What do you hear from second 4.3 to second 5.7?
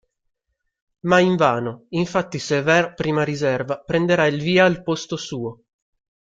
via al posto suo.